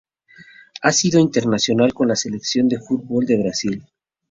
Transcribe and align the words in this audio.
Ha 0.81 0.91
sido 0.91 1.19
internacional 1.19 1.93
con 1.93 2.07
la 2.07 2.15
selección 2.15 2.67
de 2.67 2.79
fútbol 2.79 3.27
de 3.27 3.37
Brasil. 3.37 3.83